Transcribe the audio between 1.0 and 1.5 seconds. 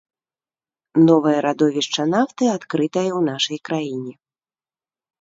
Новае